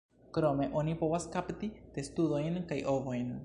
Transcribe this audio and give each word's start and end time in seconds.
Krome, 0.37 0.65
oni 0.81 0.95
povas 1.03 1.29
kapti 1.37 1.71
testudojn 1.99 2.61
kaj 2.73 2.83
ovojn. 2.99 3.35